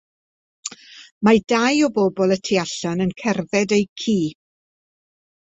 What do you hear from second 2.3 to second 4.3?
y tu allan yn cerdded eu ci.